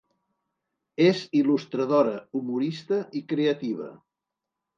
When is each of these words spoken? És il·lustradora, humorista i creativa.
És 1.07 1.21
il·lustradora, 1.39 2.15
humorista 2.41 2.99
i 3.21 3.23
creativa. 3.35 3.93